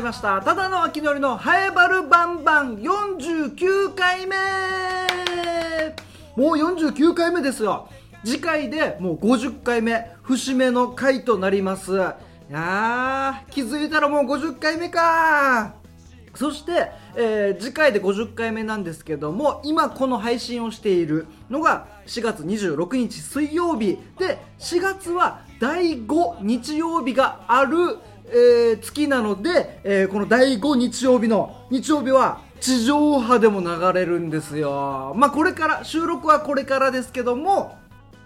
[0.00, 0.40] りました。
[0.40, 4.36] ただの秋のりのハエバルバンバン49回目。
[6.36, 7.88] もう49回目ですよ。
[8.24, 11.92] 次回でもう50回目節目の回となります。
[11.92, 15.74] いやー気づいたらもう50回目か。
[16.34, 23.98] そして、えー次回で50回目なんですけども今この配信をしているのが4月26日水曜日。
[24.18, 27.98] で4月は第5日曜日がある、
[28.32, 35.12] えー月なので、えーこの第5日曜日の日曜日は地上波でも流れるんですよ。
[35.16, 37.78] まあこれから収録はこれからですけども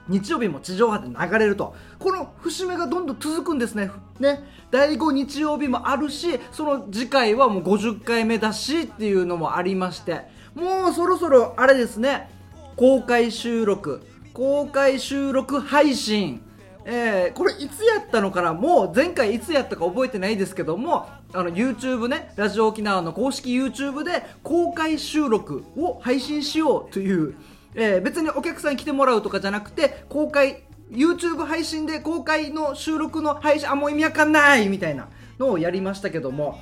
[0.09, 1.75] 日曜日も地上波で流れると。
[1.99, 3.91] この節目がどんどん続くんですね。
[4.21, 4.45] ね。
[4.71, 10.23] 第5日曜日もあるしその次回はもう50回目だしっていうのもありまして。
[10.55, 12.29] もうそろそろあれですね。
[12.77, 14.03] 公開収録。
[14.33, 16.43] 公開収録配信。
[16.87, 18.53] えーこれいつやったのかな？
[18.53, 27.35] もう前回いつやったか覚えてないですけどもあの YouTube ねラジオ沖縄の公式 YouTube で公開収録を配信しようという、
[27.75, 36.61] えー別にお客さんに来てもらうとかじゃなくて公開 YouTube 配信で公開の収録の配信あもう意味わかんないみたいなのをやりましたけども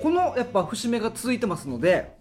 [0.00, 2.14] このやっぱ節目が続いてますので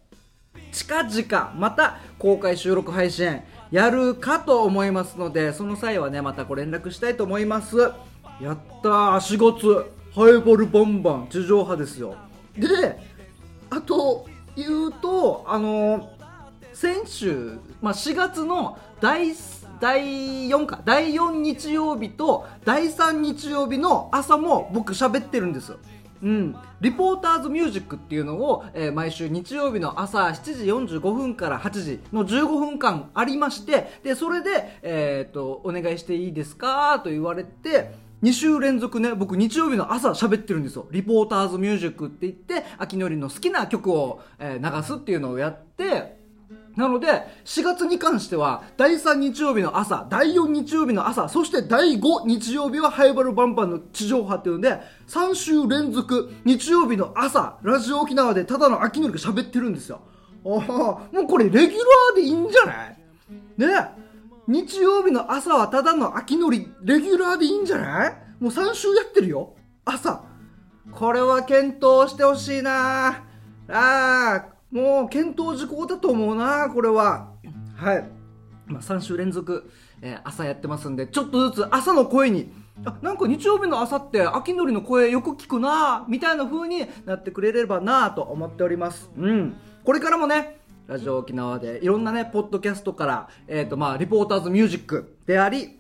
[0.72, 3.42] 近々また公開収録配信
[3.76, 7.78] やるかと思いますのでその際はねまたご連絡したいと思います。
[8.40, 9.92] やったー4月。
[10.16, 12.16] ハイボールバンバン地上波ですよ。
[12.58, 12.98] で
[13.70, 16.08] あと言うとあのー
[16.72, 19.34] 先週、まあ、4月の第
[19.82, 25.80] 第4か第4日曜日と第3日曜日の朝も僕喋ってるんですよ。
[26.26, 37.00] うん、リポーターズミュージックっていうのを、えー毎週日曜日の朝7時45分から8時の15分間ありましてでそれで、えー、とお願いしていいですか？
[37.04, 37.92] と言われて
[38.24, 40.88] 2週連続ね僕日曜日の朝喋ってるんですよ。
[40.90, 46.15] リポーターズミュージックって言って秋のりの好きな曲を、えー流すっていうのをやって
[46.76, 47.08] なので、
[47.46, 60.02] 4月に関しては、第3日曜日の朝、第4日曜日の朝、そして第5日曜日はハイバルバンバンの地上波っていうので、3週連続、日曜日の朝、ラジオ沖縄でただの秋のりが喋ってるんですよ。
[60.46, 62.98] ああ、もうこれレギュラーでいいんじゃない？
[63.58, 63.68] ね？
[64.48, 68.14] 日曜日の朝はただの秋のり、レギュラーでいいんじゃない？
[68.40, 69.56] もう3週やってるよ。
[69.86, 70.24] 朝。
[70.92, 73.24] これは検討してほしいなあ
[73.70, 77.30] あもう検討事項だと思うなこれは
[77.78, 78.10] はい、
[78.68, 79.72] まあ、3週連続、
[80.02, 82.52] えー朝やってますんでちょっとずつ朝の声に
[82.84, 86.38] あなんか日曜日の朝って秋のりの声よく聞くなみたい。
[86.38, 89.56] な風になってくれればなと思っておりますうん
[89.86, 91.86] これからもねラジオ沖縄でい。
[91.86, 95.80] ろんなねポッドキャストから、えーとまあ、リポーターズミュージックであり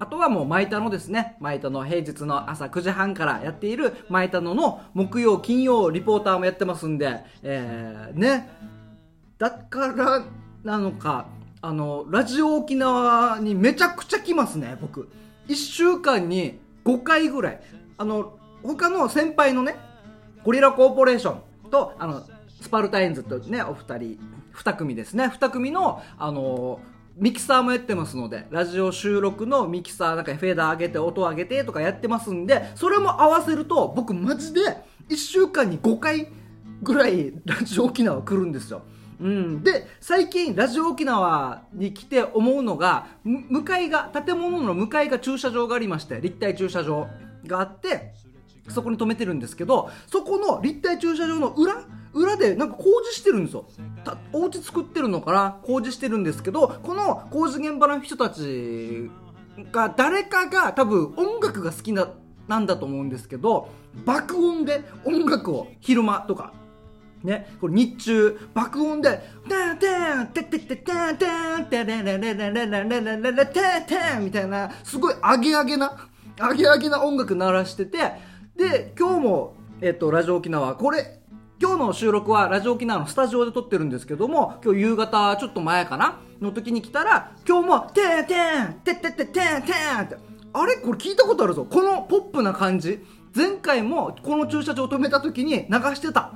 [0.00, 8.48] あとはもう、マイタのですね、マイタの平日の朝9時半からやっている、マイタノの木曜、金曜リポーターもやってますんで、えー、ね。
[9.38, 10.24] だから
[10.62, 11.26] なのか、
[11.60, 15.08] あの、ラジオ沖縄にめちゃくちゃ来ますね、僕。
[15.48, 17.60] 1週間に5回ぐらい。
[17.96, 19.76] あの、他の先輩のね、
[20.44, 22.22] ゴリラコーポレーションと、あの、
[22.60, 24.18] スパルタインズとね、お二人、
[24.52, 25.28] 二組ですね。
[25.28, 26.80] 二組の、あの
[27.18, 34.60] ミキサーもやってますので、ラジオ収録のミキサー、なんかフェーダー上げて、音上げてとかやってますんで、それも合わせると、僕マジで
[35.08, 36.28] 1週間に5回
[36.80, 38.82] ぐらいラジオ沖縄来るんですよ。
[39.20, 47.08] うん、で最近ラジオ沖縄に来て思うのが向かいが建物の向かいが駐車場がありまして立体駐車場
[47.44, 48.12] があって
[48.68, 51.82] そこに止めてるんですけどそこの立体駐車場の裏
[52.18, 53.66] 裏でなんか工事してるんですよ。
[54.04, 55.58] たお家作ってるのかな？
[55.62, 59.10] 工事してるんですけどこの工事現場の人たち
[59.72, 62.08] が誰かが多分音楽が好きな
[62.46, 63.68] なんだと思うんですけど
[64.04, 66.52] 爆音で音楽を昼間とか
[67.22, 76.08] ね、これ日中爆音で「タンタンテテテタンタンテレレレレレレレレレレテンテン」みたいなすごいアゲアゲな
[76.38, 77.98] アゲアゲな音楽鳴らしてて
[78.56, 81.17] で今日も、えっと、ラジオ沖縄これ
[81.60, 86.20] 今日の収録はラジオ沖縄のスタジオで撮ってるんですけども今日夕方ちょっと前かな？
[86.40, 90.16] の時に来たら今日も「テンテンテテテテンテン」って。
[90.52, 90.76] あれ？
[90.76, 91.66] これ聞いたことあるぞ。
[91.68, 93.04] このポップな感じ。
[93.34, 96.32] 前回もこの駐車場止めた時に流してた。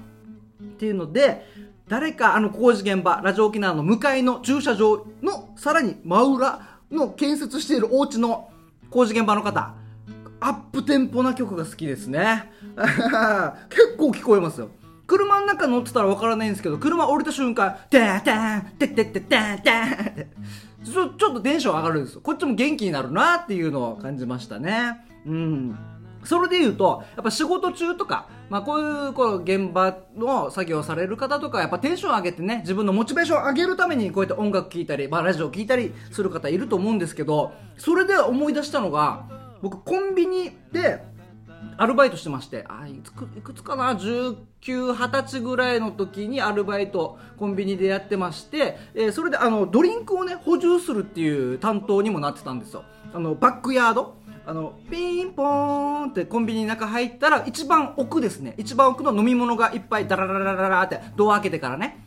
[0.60, 1.46] っていうので
[1.86, 8.50] 誰かあの工事現場ラジオ沖縄の向かいの駐車場のさらに真裏の建設しているお家の
[8.90, 9.74] 工事現場の方。
[10.40, 12.50] アップテンポな曲が好きですね。
[13.70, 14.70] 結構聞こえますよ。
[15.06, 20.28] 車の中乗ってたらわからないんですけど車降りた瞬間「テンテンテッテッテッテンテン」って
[20.84, 22.20] ちょちょっとテンション上がるんですよ。
[22.22, 25.06] こっちも元気になるなっていうのを感じましたね。
[25.26, 25.78] うん。
[26.24, 39.24] それで言うとやっぱ仕事中とか、まあ、こういうこう現場の作業される方とかやっぱテンション上げてね自分のモチベーション上げるためにこうやって音楽聴いたり、まあ、ラジオ聴いたりする方いると思うんですけどそれで思い出したのが
[39.62, 41.02] 僕コンビニで
[41.76, 52.84] アルバイトしてましてあいつくいくつかな1920歳ぐらいの時にアルバイトコンビニでやってまして、えー、それであのドリンクをね補充するっていう担当にもなってたんですよ。
[53.12, 54.20] あのバックヤード。
[54.44, 58.54] あのピンポーンってコンビニの中入ったら一番奥ですね。
[58.58, 62.04] 一番奥の飲み物がいっぱいダラララララってドア開けてからね。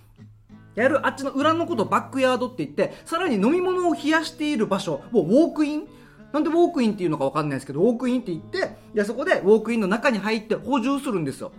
[0.75, 5.87] やるあっちの裏のことバックヤードって言ってさらに飲み物を冷やしている場所をウォークイン
[6.35, 11.51] なんでウォークインっていうのか分かんないですけどウォークインって言ってでそこでウォークインの中に入って補充するんですよ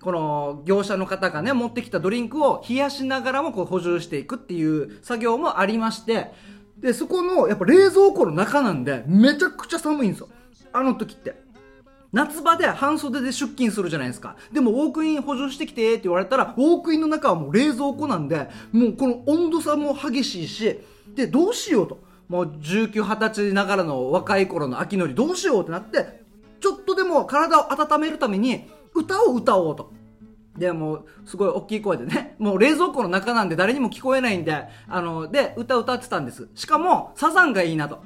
[0.00, 6.32] この業者の方がね持ってきたドリンクを冷やしながらもこう補充していくっていう作業もありまして
[6.80, 10.28] で、そこの、やっぱ冷蔵庫の中なんで、めちゃくちゃ寒いんですよ。
[10.72, 11.34] あの時って。
[12.12, 14.36] 夏場で半袖で出勤するじゃないですか。
[14.52, 20.80] でも、ウォークイン補充してきてって言われたら、ウォークインの中はもう冷蔵庫なんで、もうこの温度差も激しいし、
[21.14, 22.00] で、どうしようと。
[22.30, 26.22] もう19、20歳ながらの若い頃の秋のりどうしようってなって、
[26.60, 29.92] ちょっとでも体を温めるために、歌を歌おうと。
[30.56, 36.48] で、もう、すごい大きい声でね、もう冷蔵庫の中なんで誰にも聞こえないんで、あの、で、歌歌ってたんです。
[36.54, 38.00] しかも、サザンがいいなと。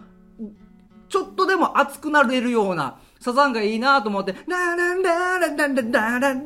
[1.11, 6.44] ちょっとでも熱くなれるような、サザンがいいなと思って、ダラダラダラダラダ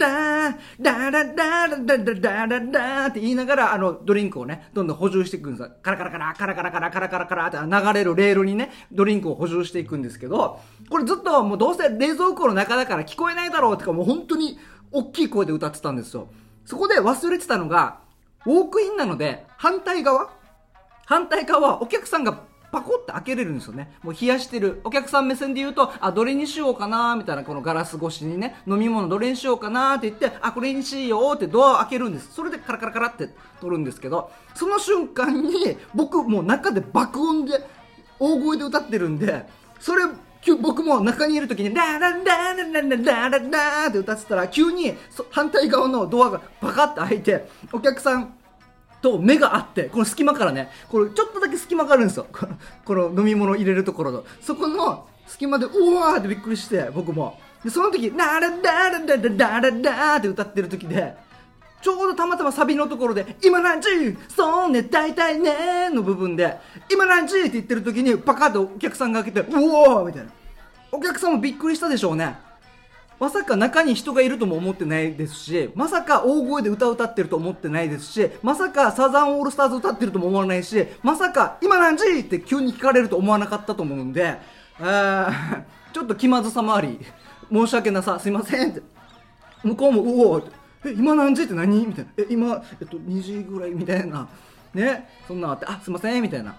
[0.78, 14.60] ダラダラダラダラダって言いながら、あの、ドリンクをね、どんどん補充していくんですカラカラカラ、カラカラカラ、カラカラカラって流れるレールにね、ドリンクを補充していくんですけど、これずっともうどうせ冷蔵庫の中だから聞こえないだろうとか、もう本当に、
[14.92, 16.28] 大きい声で歌ってたんですよ。
[16.64, 17.98] そこで忘れてたのが、
[18.46, 20.30] ウォークインなので、反対側
[21.06, 23.92] 反対側はお客さんがパコって開けれるんですよね。
[24.02, 24.80] もう冷やしてる。
[24.84, 32.32] お客さん目線で言うと、あ、どれにしようかなみたいな、このガラス越しにね、飲み物どれにしようかなって言って、あ、これにしようってドアを開けるんです。
[32.34, 33.30] それでカラカラカラって
[33.60, 37.66] 取るんですけど、その瞬間に、僕もう中で爆音で、
[38.18, 39.46] 大声で歌ってるんで、
[39.80, 40.04] それ
[40.60, 44.94] 僕も中にいる時に、ダラダラダラダラダって歌ってたら、急に
[45.30, 48.34] 反対側のドアがパカッと開いて、お客さん
[49.00, 52.26] と目が合って、この隙間からね、これちょっとだけ隙間があるんですよ。
[52.84, 54.24] この飲み物入れるところの。
[54.40, 57.38] そこの隙間で、うわーってびっくりして、僕も。
[57.64, 61.16] で、その時、ダラダラダラダラダって歌ってる時で、
[61.80, 64.16] ちょうどたまたまサビのところで、今何時？
[64.28, 66.56] そうね、大体ねの部分で、
[66.90, 67.40] 今何時？
[67.40, 70.30] って言ってる時に、パカッとお客さんが開けて、うおーみたいな。
[70.90, 72.36] お客さんもびっくりしたでしょうね。
[73.20, 84.38] まさか中に人がいるとも思ってないですし、まさか大声で歌を歌ってると思ってないですし、まさかサザンオールスターズ歌ってるとも思わないし、まさか今何時って急に聞かれると思わなかったと思うんで、
[85.92, 87.00] ちょっと気まずさもあり、
[87.50, 88.82] 申し訳なさ、すいませんって。
[89.64, 90.38] 向こうも、うお
[90.84, 91.86] え、今何時って何？
[91.86, 92.10] みたいな。
[92.18, 94.28] え、今、えっと、2時ぐらいみたいな。
[94.72, 95.08] ね？
[95.26, 96.54] そんなあって、あ、すいませんみたいな。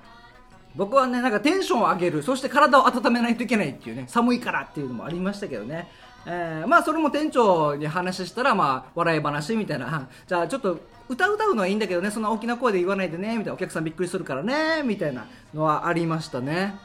[0.75, 5.87] 僕はねなんかテンションを上げるそして体を温めないといけないっていうね寒いからっていうのもありましたけどね、
[6.31, 10.07] えー、まあそれも店長に話したらまあ笑い話みたいな。
[10.27, 10.77] じゃあちょっと
[11.09, 13.53] 歌歌うのはいいんだけどねそんな大きな声で言わないでねみたいな。
[13.53, 16.75] お客さんびっくりするからねみたいなのはありましたね。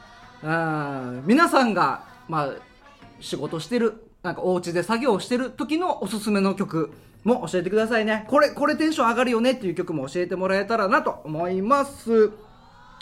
[0.43, 2.49] あ皆さんがまあ
[3.19, 6.91] 仕事してるなんかお家で作業してる時のおすすめの曲
[7.23, 8.25] も教えてくださいね。
[8.27, 12.31] これこれテンション上がるよねっていう曲も教えてもらえたらなと思います。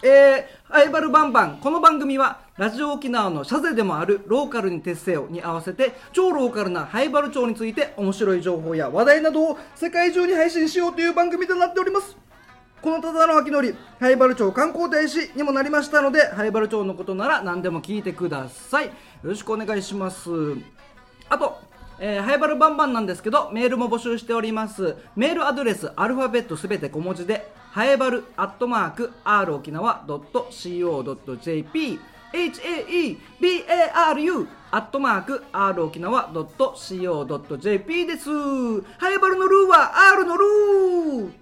[0.05, 1.59] えー、アイバルバンバン。
[1.61, 12.17] この番組は、ラジオ沖縄のシャゼでもあるローカルに徹せよに合わせて、超ローカルなハイバル町について面白い情報や話題などを世界中に配信しようという番組となっております。
[12.81, 18.87] このただの秋のり、ハイバル町観光大使にもなりましたので、ハイバル町のことなら何でも聞いてください。
[18.87, 18.91] よ
[19.23, 20.29] ろしくお願いします。
[21.29, 21.61] あと、
[21.97, 24.97] えー、ハイバルバンバンなんですけど、メールも募集しております。
[25.15, 31.99] メールアドレス、アルファベットすべて小文字で、はえばるアットマーク r 沖縄 .co.jp
[32.31, 33.17] haebaru
[34.69, 38.29] アットマーク r 沖縄 .co.jp です。
[38.29, 40.45] はえばるのルーは R のル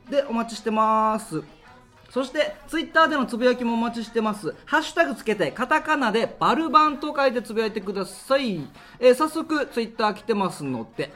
[0.07, 1.43] ーでお待ちしてます。
[2.09, 4.55] そして、ツイッターでのつぶやきもお待ちしてます。
[4.65, 8.61] ハッシュタグつけて、カタカナでバルバンと書いてつぶやいてください。
[9.00, 11.11] えー、早速、ツイッター来てますので、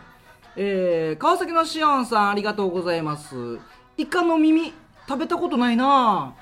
[0.57, 3.59] えー、川崎のしおんさんありがとうございます。
[3.97, 4.73] イカの耳、
[5.07, 6.33] 食べたことないな。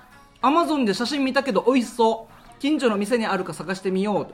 [0.42, 2.34] アマゾンで写真見たけど美味しそう。
[2.60, 4.26] 近所の店にあるか探してみよう。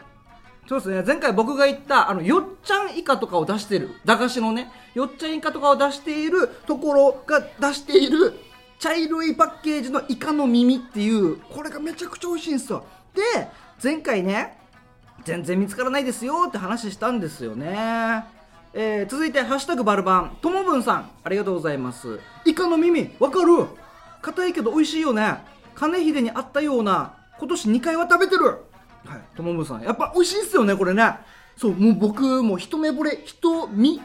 [0.67, 1.03] とそうですね。
[1.05, 3.91] 前回僕が言ったあのよっちゃんイカとかを出してる。
[4.05, 4.71] 駄菓子のね。
[4.93, 8.33] よっちゃんイカとかを出しているところが出している
[8.79, 12.85] 茶色いパッケージのイカの耳っていうこれがめちゃくちゃ美味しいんですよ。
[13.13, 13.21] で
[13.83, 14.57] 前回ね
[15.25, 18.25] 全然見つからないですよって話したんですよね。
[18.73, 22.19] えー続いて「ハッシュタグバルバン」ともぶんさんありがとうございます。
[22.45, 23.65] イカの耳わかる？
[24.21, 25.37] 硬いけど美味しいよね。
[25.75, 28.45] 金秀にあったような今年2回は食べてる。
[29.05, 29.21] はい。
[29.35, 29.81] ともぶんさん。
[29.81, 31.15] やっぱ美味しいっすよねこれね。
[31.55, 34.01] そうもう僕もう一目惚れ人見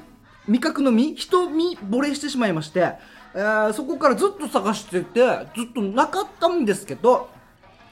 [0.49, 2.95] 味覚の実人見惚れしてしまいまして、
[3.35, 5.21] えーそこからずっと探してて
[5.57, 7.31] ずっとなかったんですけど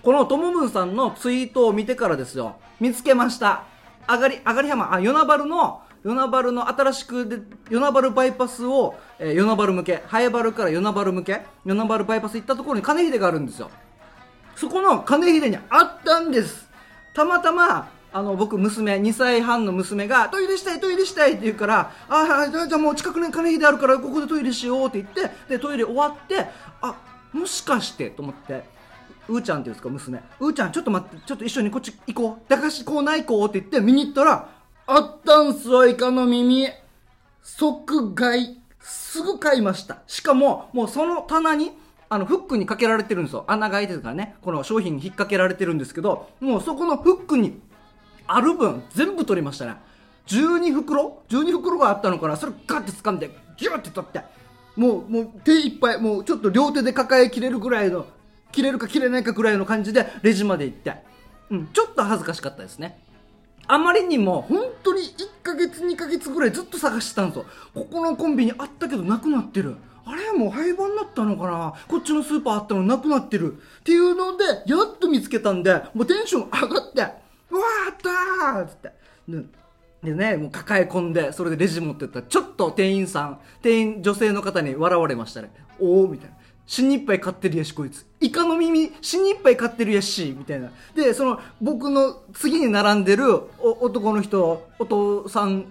[0.03, 2.57] このともぶんさんのツイートを見てからですよ。
[2.81, 3.65] 見つけました。
[4.07, 7.37] あがりあがり浜あ与那原の与那原の新しくで
[7.71, 13.71] 与那原バイパスを、えー与那原向け早原から与那原向け与那原バイパス行ったところに金秀があるんですよ。
[14.57, 16.69] そこの金秀にあったんです。
[17.15, 26.47] たまたまあの僕娘2歳半の娘がトイレしたいトイレしたいって言うからああじゃあじゃあもう近くに金秀あるからここでトイレしようって言ってでトイレ終わって
[26.83, 26.95] あ
[27.33, 28.65] もしかしてと思って
[29.29, 30.21] うーちゃんっていうんですか娘。
[30.41, 32.51] うーちゃんちょっと待ってちょっと一緒にこっち行こう。
[32.51, 34.49] 駄菓子コーナー行こうって言って見に行ったら
[34.95, 36.69] あったんすよイカの耳。
[37.43, 40.03] 即買いすぐ買いました。
[40.07, 41.73] しかももうその棚に
[42.11, 43.45] あのフックにかけられてるんですよ。
[43.47, 44.37] 穴が開いてるからね。
[44.43, 47.59] この商品に引っ掛けられてるんですけどもうそこのフックに
[48.27, 49.77] ある分全部取りましたね。
[50.27, 52.37] 12袋？12袋があったのかな？
[52.37, 54.21] それガッて掴んでギュッて取って。
[54.77, 58.07] もうもう手いっぱいもうちょっと両手で抱えきれるぐらいの
[58.53, 60.95] 切れるか切れないかぐらいの感じでレジまで行って、
[61.51, 63.02] うん、ちょっと恥ずかしかったですね。
[63.73, 67.47] あまりにも本当に1ヶ月2ヶ月ぐらいずっと探してたんですよ。
[67.73, 69.77] ここのコンビニあったけどなくなってる。
[70.05, 71.73] あれもう廃盤になったのかな。
[71.89, 73.55] こっちのスーパーあったのなくなってる。
[73.55, 78.93] っていうのでやっと見つけたんでもうテンション上がってうわーあったーっつって。
[79.27, 79.43] で
[80.05, 85.51] でねもう抱え込んでそれでレジ持ってったらちょっと店員さん店員女性の方に笑われましたね。
[85.81, 86.37] おおみたいな。
[86.67, 88.07] 死にいっぱい買ってるやしこいつ。
[88.21, 90.71] イカの耳死にいっぱい買ってるやしみたいな。
[90.95, 95.67] でその僕の次に並んでるお男の人お父さん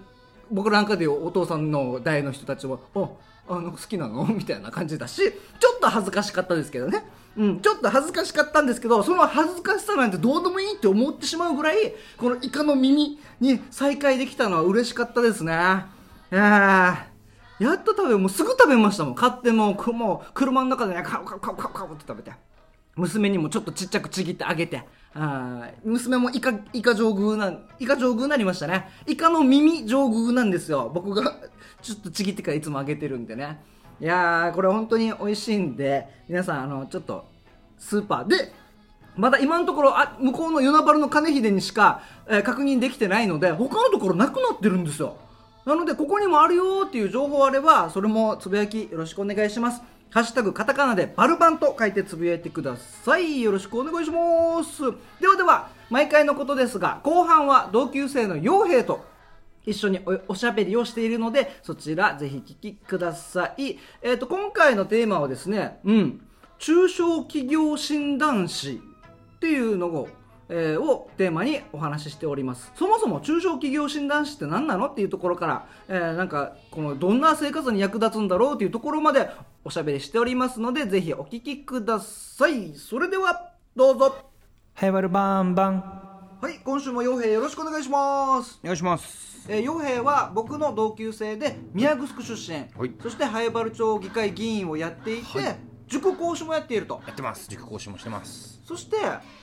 [0.50, 3.08] 僕なんかでお父さんの代の人たちは「あ
[3.48, 4.24] あの好きなの?
[4.32, 7.04] 」みたいな感じだしちょっと恥ずかしかったですけどね。
[7.34, 15.52] うん、ちょっと恥ずかしかったんですけどその恥ずかしさなんてどうでもいいって思ってしまうぐらいこのイカの耳に再会できたのは嬉しかったですね。
[16.30, 17.11] いやー。
[17.62, 19.14] やっと食べもうすぐ食べましたもん。
[19.14, 22.32] 買ってももう車の中でねカウカウカウカウカウって食べて。
[22.94, 24.82] 娘にもちょっとちっちゃくちぎってあげて。
[25.14, 28.88] あ娘もイカイカ上宮なイカ上宮になりましたね。
[29.06, 30.90] イカの耳上宮なんですよ。
[30.92, 31.36] 僕が
[31.80, 33.62] ちょっとちぎってからいつもあげてるんでね。
[34.00, 37.26] いやーこれ本当に美味しいんで皆さんあのちょっと
[37.78, 38.26] スーパー。
[38.26, 38.52] で
[39.16, 45.16] まだ今のところあ向こうの与那原の金秀にしか、えー確認できてないので他のところなくなってるんですよ。
[45.64, 49.82] なのでここにもあるよっていう情報あればそれもつぶやきよろしくお願いします。
[50.10, 53.40] ハッシュタグカタカナでバルバンと書いてつぶやいてください。
[53.40, 54.82] よろしくお願いします。
[55.20, 59.04] ではでは毎回のことですが後半は同級生の傭兵と
[59.64, 63.78] 一緒におしゃべりをしているのでそちらぜひ聞きください。
[64.02, 66.20] えっ、と今回のテーマはですねうん
[66.58, 68.80] 中小企業診断士
[69.36, 70.08] っていうのを,、
[70.54, 79.30] えーをテーマにお話ししておりますそもそも中小企業診断士って何なのっていうところから、えーなんかこのどんな生活に役立つんだろうっていうところまで
[79.64, 84.14] おしゃべりしておりますのでぜひお聞きくださいそれではどうぞ
[84.74, 85.80] はい、バルバンバン。
[86.40, 89.46] はい今週も傭兵よろしくお願いしますお願いします。
[89.48, 95.56] えー、傭兵は僕の同級生で宮城出身、はいそして灰原町議会議員をやっていて、はい
[95.86, 97.48] 塾講師もやっているとやってます。
[97.48, 98.51] 塾講師もしてます。
[98.64, 98.96] そして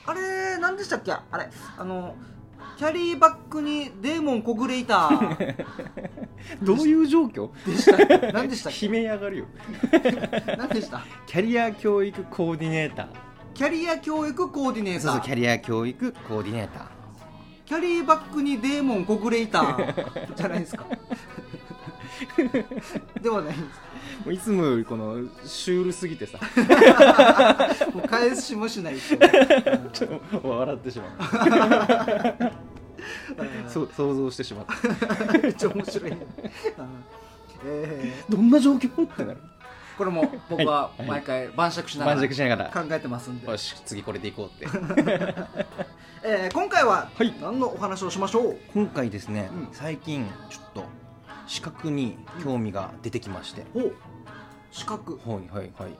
[0.06, 1.12] あれ何でしたっけ？
[1.12, 2.16] あれあの
[2.78, 5.10] キャリーバッグにデーモン小暮いた。
[6.64, 7.50] どういう状況？
[7.66, 8.86] でした何でしたっけ？
[8.86, 9.46] 悲鳴上がるよ。
[10.58, 11.02] 何でした？
[11.26, 13.08] キャリア教育コーディネーター。
[13.54, 16.84] キャリア教育コーディネータそうそう、ーキャリア教育コーディネーター。
[17.66, 19.78] キャリーバッグにデーモン小暮いた
[20.36, 20.86] じゃないですか
[23.22, 23.80] ではないんです
[24.26, 26.38] もういつもよりこのシュールすぎてさ、
[27.94, 29.30] もう返しもしないですよね。
[29.94, 31.10] ちょっと笑ってしまう。
[33.38, 33.70] うん。
[33.70, 35.38] そう想像してしまった。
[35.38, 36.14] めっちゃ面白い。
[37.66, 39.04] えどんな状況？
[39.06, 39.40] ってなる。
[39.40, 41.08] ーこれも僕ははい。
[41.08, 42.22] 毎回晩酌しながら。
[42.74, 42.84] ら。
[42.84, 44.68] 考えてますんで、よし、次これでいこうって。
[46.24, 47.34] えー今回ははい。
[47.42, 48.58] 何のお話をしましょう？
[48.74, 49.68] 今回ですね、うん。
[49.72, 50.84] 最近ちょっと
[51.50, 53.92] 資格に興味が出てきまして、お
[54.72, 55.92] 資格はいはいはい。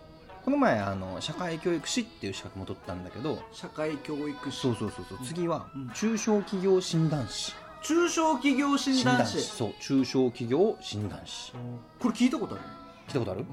[0.46, 3.42] この前あの社会教育士っていう資格も取ったんだけど。
[3.52, 5.18] 社会教育士そうそうそうそう。
[5.26, 5.90] 次はうん。
[5.90, 11.52] 中小企業診断士中小企業診断士そう中小企業診断士
[12.00, 12.64] これ聞いたことある？
[13.08, 13.46] 聞いたことある？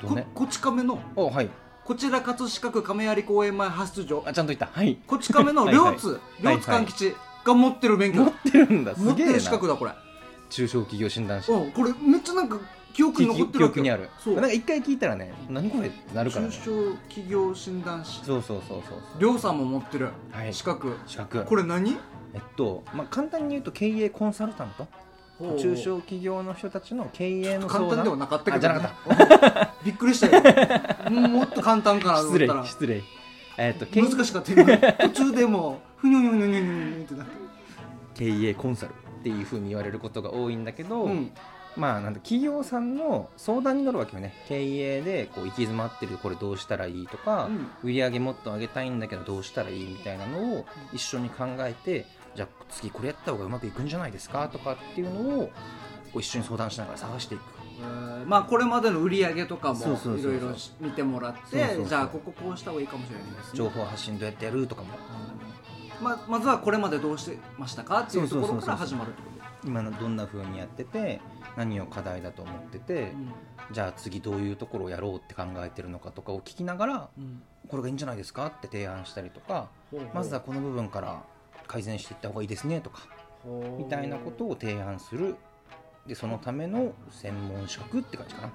[0.00, 0.98] どうこねこち亀の？
[1.16, 1.50] おはい。
[1.84, 4.24] こちら葛飾区亀有公園前派出所。
[4.26, 4.66] あちゃんと言った。
[4.72, 4.98] はい。
[5.06, 6.12] こち亀の両津。
[6.12, 6.18] は
[6.52, 6.54] い。
[6.54, 7.14] 両津勘吉
[7.44, 8.24] が持ってる免許。
[8.24, 8.94] 持ってるんだ。
[8.96, 9.10] すげえな。
[9.10, 9.92] 持ってる資格だこれ
[10.48, 11.50] 中小企業診断士。
[11.52, 12.58] うんこれめっちゃなんか
[12.92, 14.08] 記憶に残ってる記憶にある。
[14.18, 14.34] そう。
[14.34, 15.88] なんか一回聞いたらね何これ？
[15.88, 18.24] ってなるから中ね小企業診断士。
[18.24, 20.10] そうそうそうそうりょうさんも持ってる。
[20.32, 20.54] はい。
[20.54, 20.96] 資格。
[21.06, 21.44] 資格。
[21.44, 21.96] これ何？
[22.34, 24.86] えっと、まあ、簡単に言うと経営コンサルタント。
[25.58, 27.88] 中小企業の人たちの経営の相談。
[27.90, 29.74] 簡単ではなかったけど、あじゃなかった。
[29.84, 30.42] びっくりしたよ。
[31.10, 32.64] もっと簡単かなと思失礼ったら。
[32.64, 33.02] 失礼
[33.58, 34.78] えっと難しかった今。
[34.98, 37.32] 途中でもうふにょにょにょにょにょにょってなって。
[38.14, 38.92] 経営コンサル
[39.26, 41.32] っていうふうに言われることが多いんだけど、うん。
[41.76, 44.32] まあなんだ企業さんの相談に乗るわけよね。
[44.48, 44.62] 経
[44.98, 47.50] 営でこう行き詰まってるこれどうしたらいいとか、
[47.82, 52.06] 売り上げもっと上げたいんだけどどうしたらいいみたいなのを一緒に考えて
[52.36, 55.50] じゃあ次これやった方がうまくいくんじゃないですかとかっていうのをこ
[56.14, 57.42] う一緒に相談しながら探していく。
[57.80, 60.48] えーまあこれまでの売り上げとかもいろいろ
[60.80, 63.58] 見てもらってじゃあこここうした方がいいかもしれないですね。
[63.58, 64.88] 情報発信どうやってやるとかも。
[64.88, 65.45] まあ、
[66.00, 69.36] まずはこれまでどうしてましたかっていうところから始まるってこと。
[69.64, 71.20] 今のどんな風にやってて
[71.56, 73.12] 何を課題だと思ってて、
[73.72, 77.42] じゃあ次どういうところをやろうって考えてるのかとかを聞きながらうん。
[77.68, 81.24] これがいいんじゃないですかって提案したりとかほうまずはこの部分から
[81.66, 83.08] 改善していった方がいいですねとか
[83.76, 85.34] みたいなことを提案する。
[86.06, 88.48] でそのための専門資格って感じかな。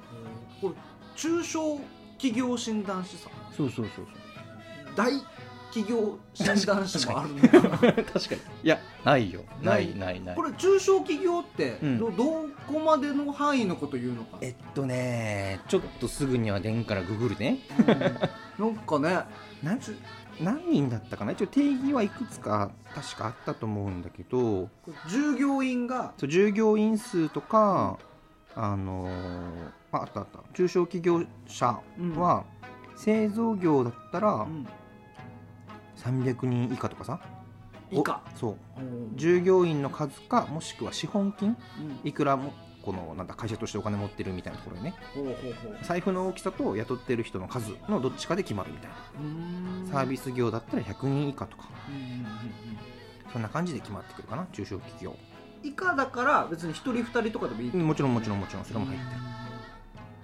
[0.62, 0.76] これ
[1.18, 1.78] 中小
[2.14, 3.32] 企業診断士さん。
[3.54, 4.08] そうそうそう。
[4.96, 5.12] 大
[5.74, 7.40] 企業診断士もあるの？
[7.42, 8.42] そ う確かに。
[8.64, 9.42] いやないよ。
[9.62, 9.92] なない。
[9.92, 10.36] いないない。
[10.36, 11.98] これ中小企業ってうん。
[12.00, 12.24] ど,、ど
[12.68, 17.60] こまでの範囲のこと言うのか、えっとねちょっとすぐには出んからググるね。
[18.60, 18.66] うん。
[18.66, 19.10] なんかね
[19.64, 19.80] なん
[20.40, 21.32] 何人だったかな？
[21.34, 24.70] 一応定義はいくつか確かあったと思うんだけど。
[25.08, 26.14] 従業員が？
[26.18, 27.98] そう従業員数とか、
[28.56, 30.40] あのーああったあった。
[30.54, 31.78] 中小企業者
[32.18, 32.46] は、
[32.96, 34.66] 製造業だったらうん
[36.04, 37.20] 300人以下とかさ。
[37.92, 38.22] 以下。
[38.36, 38.82] おそう。
[38.82, 39.18] うん。
[39.18, 41.58] 従業員の数かもしくは資本金？
[41.80, 42.08] うん。
[42.08, 44.96] いくらもこのなんだ会社としてお金持ってるみたいなところにね。
[45.84, 49.92] 財布の大きさと雇ってる人の数のどっちかで決まるみたいな。
[49.92, 51.66] サービス業だったら100人以下とか。
[53.32, 55.16] そんな感じで決まってくるかな中小企業。
[55.64, 58.66] 以下だから別に一人二人とかでもいいもちろんもちろんもちろん。
[58.66, 59.12] それも入ってる。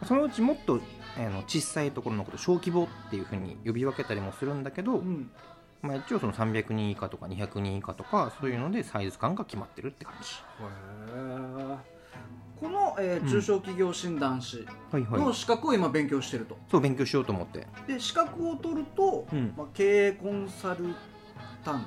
[0.07, 0.79] そのうちもっと
[1.17, 5.31] あの小さいところのこと小規模っていうふうに呼び分けたりもするんだけど、うん
[5.81, 10.29] まあ、一応その300人以下とか200人以下とかそういうのでサイズ感が決まってるって感じ。
[12.59, 13.29] この、えーうん。
[13.29, 17.67] 中小企業診断士はいの資格を今勉強してると、そう勉強しようと思って。
[17.87, 19.53] で資格を取ると、うん。
[19.55, 20.95] まあ、経営コンサル
[21.63, 21.85] タン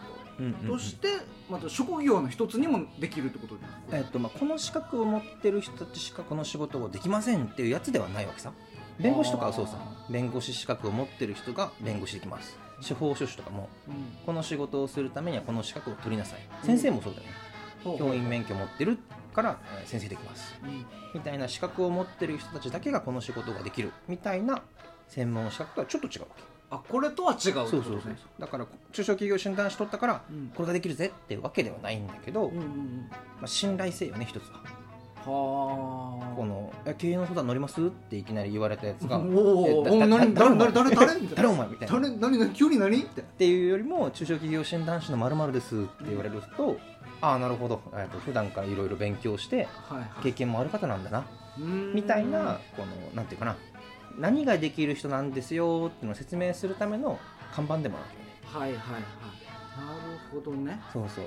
[0.62, 1.08] トとして、
[1.50, 8.52] また職業の一つにもできるってことですえっとまあ、この資格を持ってる人たちしかこの仕事をできませんっていうやつではないわけさ。
[8.98, 9.76] 弁護士とかはそうさ。
[10.08, 13.94] 弁護士資格を持ってる人が弁護士できます司法書士とかもうん。
[14.26, 16.40] この仕事をするためにはこの資格を取りなさい。
[16.64, 18.98] 先生もそうだよね、教員免許持ってる
[19.34, 20.58] からえー先生できます。
[20.62, 20.86] うん。
[21.14, 23.92] みたいな資格を持ってる人たちだけがこの仕事ができる。
[24.08, 24.62] みたいな
[25.08, 26.42] 専門資格とはちょっと違うわけ。
[26.72, 28.00] あこれとは違うそうそうそう
[28.38, 30.52] だから中小企業診断士取ったからうん。
[30.54, 32.60] これができるぜっていうわけではないんだけど、ま
[33.42, 34.60] あ、信頼性よね一つは
[35.20, 37.80] はこのえ経営の相談乗ります？
[37.86, 46.76] っていきなり言われたやつあがおーお誰誰誰誰誰なお前みたいなっ誰何何急に何ってていうよりも中小企業診断士のまるですって言われると、
[47.20, 51.26] ああなるほど、えー、と普段からいろいろ勉強してはいはい経験もある方なんだな
[51.58, 53.56] うーんみたいなこのなんていうかな
[54.18, 57.18] 何ができる人なんですよっていうのを説明するための
[57.54, 59.02] 看板でもあるわけねはいはいはい
[59.80, 61.24] なるほどねそうそう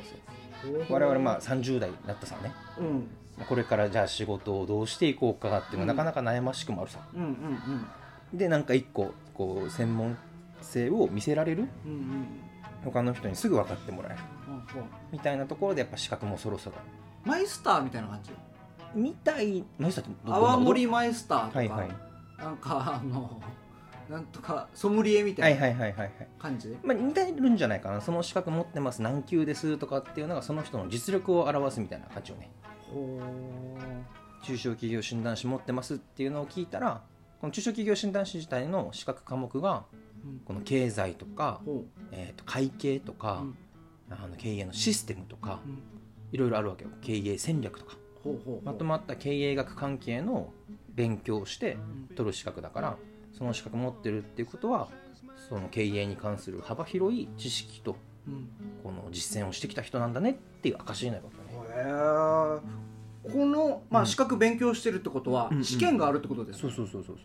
[0.61, 3.07] そう我々まあ30代だったさねうん
[3.47, 8.37] これからじゃあ仕事をどうしていこうかっていうのはなかなか悩ましくもあるさ、うんうんうん。
[8.37, 10.17] でなんか一個こう専門
[10.61, 12.27] 性を見せられるうんうん。
[12.83, 14.17] 他の人にすぐ分かってもらえる。
[14.45, 16.75] ほうほうみたいなところでやっぱ資格もそろそろ。
[17.23, 18.31] マイスターみたいな感じ？
[18.93, 19.63] みたい。
[19.79, 21.89] マイスターってど泡盛マイスターとか、はいはい。
[22.37, 23.41] なんかあの
[24.09, 26.11] なんとかソムリエみたいなはいはいはいはいはい。
[26.37, 28.01] 感じ、まあ、似てるんじゃないかな。
[28.01, 29.01] その資格持ってます。
[29.01, 29.77] 何級です？
[29.77, 32.51] とかっていうのがその人の実力を表すみたいな感じよね。
[32.63, 32.72] ほ
[34.43, 37.01] 中小企業診断士持ってますっていうのを聞いたら
[37.39, 39.83] この中小企業診断士自体の資格科目が
[40.45, 43.57] この経済とか、ほえー、と会計とか、うん。
[44.09, 45.59] あの経営のシステムとか
[46.31, 46.91] いろいろあるわけよ。
[47.01, 47.97] 経営戦略とか。
[48.63, 50.53] まとまった経営学関係の
[50.93, 51.73] 勉強をして
[52.09, 52.15] うん。
[52.15, 52.97] 取る資格だから
[53.37, 54.87] その資格持ってるっていうことは
[55.49, 58.47] その経営に関する幅広い知識とうん。
[58.83, 62.82] この実践をしてきた人なんだねっていう証になるわけよね
[63.31, 64.07] この、まあ、うん。
[64.07, 67.15] 資格勉強してるってことは、試験があるってことです、そうそうそうそう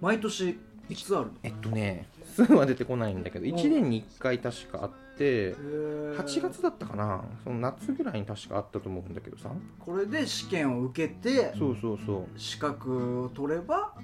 [0.00, 1.32] 毎年いつあるの？
[1.42, 7.24] えっとねすぐは出てこないんだけど1年に1回確かあって8 8月だったかな？
[7.44, 9.50] その夏ぐらいに確かあったと思うんだけどさ。
[9.80, 12.38] これで試験を受けてそうそうそう。
[12.38, 13.94] 資格を取れば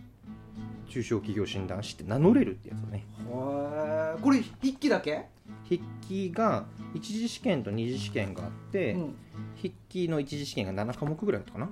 [0.88, 3.04] 中小企業診断士って名乗れるってやつだね。
[3.28, 4.20] へー。
[4.20, 5.26] これ筆記だけ、
[5.68, 9.14] 筆記が一次試験と二次試験があって、うん
[9.56, 11.70] 筆記の一次試験が7科目ぐらいだったかな、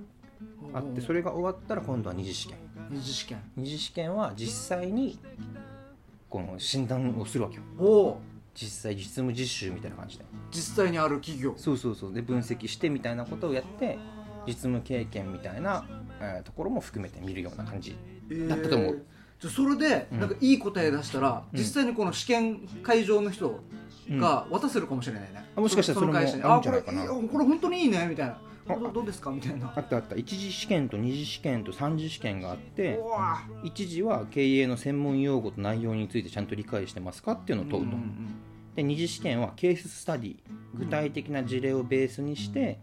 [0.75, 2.59] あってそれが終わったら今度は二次試験。
[2.91, 3.43] 二次試験。
[3.57, 5.19] 二次試験は実際に
[6.29, 7.63] この診断をするわけよ。
[7.79, 8.21] おお。
[8.55, 10.25] 実際実務実習みたいな感じで。
[10.51, 11.55] 実際にある企業。
[11.57, 12.13] そうそうそう。
[12.13, 13.99] で分析してみたいなことをやって
[14.47, 15.85] 実務経験みたいな、
[16.21, 17.97] えーところも含めて見るような感じ
[18.49, 18.89] だったと思う。
[18.89, 19.03] えー
[19.41, 20.21] じゃあそれでうん。
[20.21, 21.59] なんかいい答え出したら、うん。
[21.59, 23.61] 実際にこの試験会場の人
[24.11, 26.43] が渡せるかもしれないね、あもしかしたらそれもの会社に。
[26.43, 27.03] あるんじゃないかな。
[27.05, 28.39] あこれ本当にいいねみたいな。
[28.69, 28.75] あ。
[28.75, 29.73] どどうですかみたいな。
[29.75, 30.17] あったあった。
[30.17, 33.43] 一次試験と二次試験と三次試験があってうわ。
[33.63, 37.97] 一次は経営の専門用語と内容についてちゃんと理解してますかっていうのを問うと、
[38.77, 40.37] で二次試験はケーススタディ
[40.75, 42.81] 具体的な事例をベースにして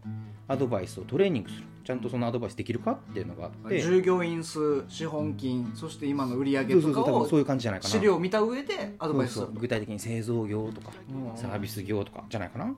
[0.47, 3.79] アドバイスをトレーニングするちゃんとそのアドバイスできるかっていうのがあって。
[3.81, 7.89] 従業員数資本金そして今の売り上げとかをそういう感じじゃないかな。
[7.89, 11.37] 資料を見た上でアドバイス具体的に製造業とかうん。
[11.37, 12.75] サービス業とかじゃないかな。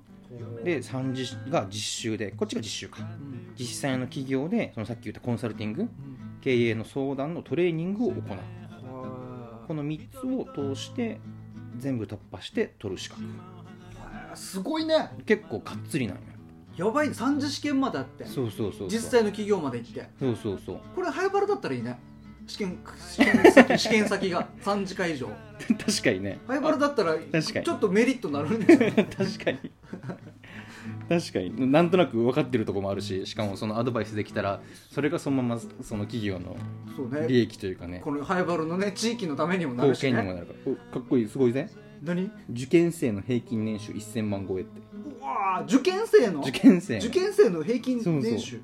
[0.64, 3.00] で3次が実習でこっちが実習か。
[3.00, 3.52] うん。
[3.58, 5.90] 実際の企業でそのさっき言ったコンサルティングうん。
[6.42, 8.30] 経営の相談のトレーニングを行う。
[8.30, 11.20] はこの3つを通して
[11.80, 13.24] 全部突破して取る資格。
[13.24, 13.26] い
[14.36, 15.10] すごいね。
[15.26, 16.22] 結構がっつりなんよ
[16.78, 18.26] やばい三次試験まであって。
[18.26, 20.10] そうそうそう実際の企業まで行って。
[20.20, 20.80] そうそうそう。
[20.96, 22.00] これハイバルだったらいいね。
[22.48, 25.28] 試験試験先試験先が3次会場
[25.86, 26.40] 確かにね。
[26.48, 27.66] ハイバルだったら確かに。
[27.66, 28.92] ちょっとメリットなるんですよ。
[28.92, 29.72] 確かに。
[31.08, 31.72] 確かに。
[31.72, 36.56] なんとなく分かってるところもあるししかもそのアドバイスできたらそれがそのままその企業の
[37.28, 38.02] 利益というかね。
[38.04, 40.72] このハイバルのね地域のためにもなるし貢献にもねなるから。
[40.72, 41.28] おかっこいい。
[41.28, 41.70] すごいぜ。
[42.02, 42.32] 何？
[42.50, 44.82] 受験生の平均年収1000万超えって
[45.68, 46.42] 受験生の？
[46.42, 47.00] 受験生。
[47.00, 48.62] の受験生の平均年収。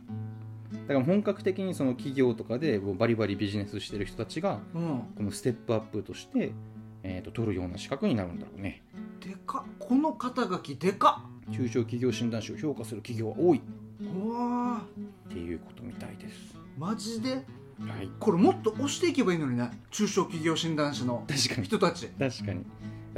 [0.88, 5.01] だから本格的にその企業とかでバリバリビジネスしてる人たちがうん。
[5.15, 6.51] このステップアップとして、
[7.04, 8.84] えー、と取るような資格になるんだろうね。
[9.19, 9.71] でかっ。
[9.80, 13.62] この肩書きでか中小企業診断士を評価する企業は多い。
[14.28, 14.82] わ
[15.30, 16.56] っていうことみたいです。
[16.56, 17.32] ーマジで？
[17.34, 17.39] は
[18.01, 18.10] い。
[18.19, 19.71] これもっと押していけばいいのにね。
[19.91, 21.67] 中小企業診断士の確かに。
[21.67, 22.08] 人たち。
[22.08, 22.65] 確かに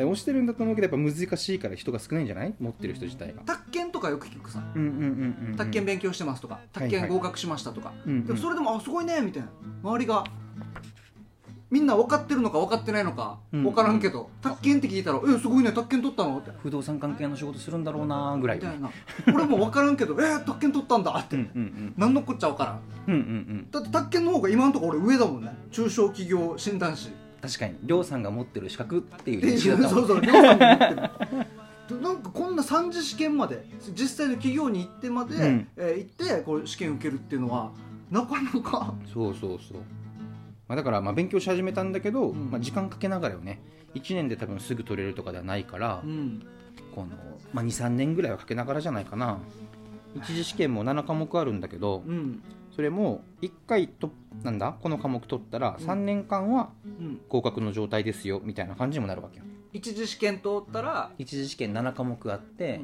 [0.04, 2.54] 押してるんだと思うけどやっぱ難しいから人が少ないんじゃない？
[2.60, 3.42] 持ってる人自体が。
[3.46, 4.64] 宅建とかよく聞くさ。
[4.76, 8.26] うんうんうんうん宅建勉強してますとか宅建合格しましたとか、うんうん。
[8.26, 9.50] でもそれでもあすごいねみたいな。
[9.84, 10.24] 周りが
[11.70, 13.64] みんな分かってるのか分かってないのかうん。
[13.64, 18.58] 分からんけど、宅建って聞いたら「えすごいね宅建取ったの?」って不動産関係の仕事するんだろうなぐらい。
[18.58, 18.90] みたいな。
[19.34, 21.94] 俺も分からんけど「え宅建取ったんだ」って、うんうんうん。
[21.98, 22.80] 何のこっちゃ分からん。
[23.08, 23.24] うんうんう
[23.64, 23.68] ん。
[23.70, 25.52] だって宅建の方が今のところ俺上だもんね。
[25.72, 27.10] 中小企業診断士
[27.42, 27.76] 確かに。
[27.84, 29.94] 亮さんが持ってる資格っていうで認識だったもん。
[29.94, 31.46] そうそう、りょうさんが持ってる。
[31.88, 33.64] でなんかこんな三次試験まで
[33.98, 35.68] 実際の企業に行ってまで、うん。
[35.78, 37.72] えー行ってこう試験受けるっていうのは
[38.12, 38.94] なかなか。
[39.14, 39.78] そうそうそう、
[40.68, 42.52] まあ、だからまあ勉強し始めたんだけど、うん。
[42.52, 43.62] まあ、時間かけながらよね。
[43.96, 46.46] 1年で多分すぐ取れるとかではないから、うん。
[46.94, 47.10] この、
[47.54, 49.40] まあ、23年ぐらいはかけながらじゃないかな。
[50.16, 52.42] 一次試験も7科目あるんだけどうん
[52.78, 54.12] それも1回と
[54.44, 54.78] なんだ？
[54.80, 55.86] この科目取ったらうん。
[55.86, 57.20] 3年間はうん。
[57.28, 59.46] 合格の状態ですよみたいな感じにもなるわけよ。
[59.74, 62.80] 一次試験通ったら、一次試験7科目あって、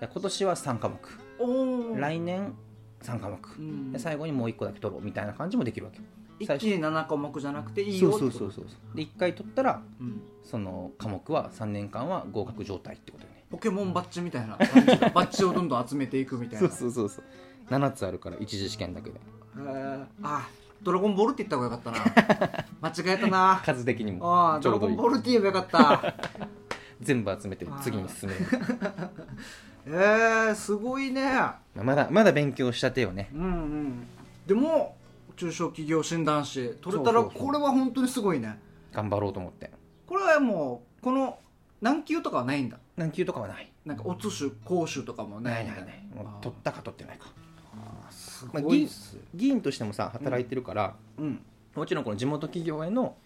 [0.00, 0.98] 今年は3科目。
[1.38, 2.00] おー。
[2.00, 2.54] 来年
[3.02, 3.38] 3科目。
[3.58, 3.92] うん。
[3.92, 6.04] で最後にもう1個だけ取ろうみたいな感じもできるわけよ。
[6.40, 8.24] 一気に7科目じゃなくていいそうよって。
[8.26, 10.22] ことそうそうそうで1回取ったらうん。
[10.42, 13.44] その科目は3年間は合格状態ってことよね。
[13.50, 16.68] ポケモンバッジみたいな感じでバッジをどんどん集めていくみたいな。
[16.72, 17.24] そうそうそう
[17.70, 19.18] 7つあるから一次試験だけで
[19.56, 20.04] へー。
[20.22, 20.48] あ
[20.82, 22.64] ドラゴンボールって言った方がよかったな。
[22.92, 23.62] 間違えたな。
[23.64, 24.34] 数的にも。
[24.34, 26.14] ああドラゴンボールって言えばよかった。
[27.00, 28.40] 全部集めて次に進める。
[29.86, 31.32] えー、すごいね。
[31.74, 33.30] まだまだ勉強したてよね。
[33.34, 34.06] うんうん。
[34.46, 34.96] でも
[35.36, 38.58] 中小企業診断士取れたらこれは本当にすごいね。
[38.92, 39.70] 頑張ろうと思って。
[40.06, 41.38] これはもうこの
[41.80, 42.78] 何級とかはないんだ。
[42.96, 43.70] 何級とかはない。
[43.84, 46.04] なんかおつ種講習とかもないねないない。
[46.40, 47.26] 取ったか取ってないか
[48.10, 51.40] すまあごいっす、議員としてもさ働いてるから、うん。
[51.74, 53.16] もちろんこの地元企業への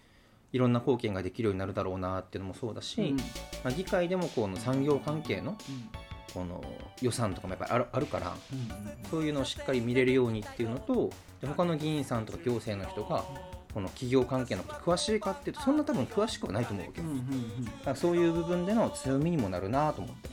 [0.51, 3.17] いろんな貢献ができるようになるだろうなっていうのもそうだし、うん。
[3.17, 3.23] ま
[3.65, 5.57] あ、議会でもこの産業関係の
[6.33, 6.63] この
[7.01, 8.35] 予算とかもやっぱりあるあるから
[9.09, 11.09] そういうのをしっかり見れるようにっていうのと
[11.41, 13.23] で他の議員さんとか行政の人が
[13.73, 17.21] この企業関係のこと詳しいかっていうとそんな多分詳しくはないと思うわけうんよ、うんう
[17.61, 17.65] ん。
[17.65, 20.29] だからそういう部分での強みにもなるなと思って。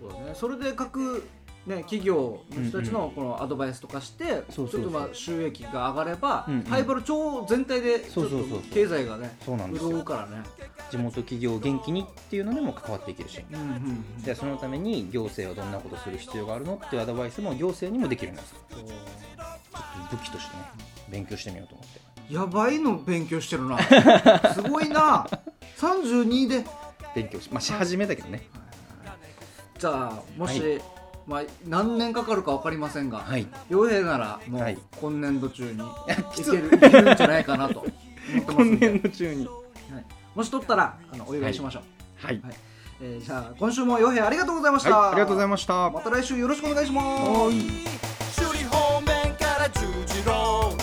[0.00, 1.26] そうだね、それで各、
[1.68, 6.62] ね、企業の人たちのこのアドバイスとかして、ちょっとまあ収益が上がれば、うんうん。
[6.62, 8.36] ハイバル町全体でちょっと
[8.72, 9.90] 経済がねそうなんですよ。
[9.90, 10.42] 潤うからね。
[10.90, 14.04] 地元企業を元気にっていうのでも関わっていけるし、うんうんうん。
[14.18, 18.54] じゃあそのために行政はどんなことする必要があるのっていうアドバイスも行政にもできるんです。
[18.70, 20.62] ちょっと武器としてね
[21.10, 22.34] 勉強してみようと思って。
[22.34, 23.78] やばいの勉強してるな。
[24.54, 25.26] すごいな。
[25.76, 26.64] 32で。
[27.14, 28.42] 勉強し,、まあ、し始めたけどね。
[29.78, 30.97] じゃあもし、はい
[31.28, 33.46] まあ、何年かかるか分かりませんが、はい。
[33.68, 34.78] 傭兵ならもうはい。
[34.98, 35.74] 今年度中にい
[36.34, 39.48] ける,、い、けるんじゃないかなと思ってますんで、 はい、度中に。
[40.34, 42.54] もし取ったらあのお祝いしましょう、はい、はい。
[43.00, 45.90] えーじゃあ今週も傭兵ありがとうございました、はい、ありがとうございました。
[45.90, 47.02] また来週よろしくお願いしま
[47.50, 48.40] す。
[48.40, 50.77] 首里方面から十字路